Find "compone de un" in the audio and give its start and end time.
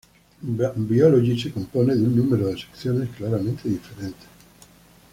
1.51-2.15